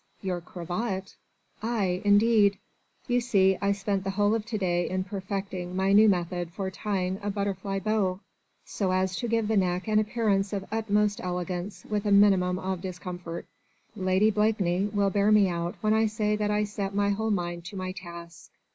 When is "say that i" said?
16.07-16.63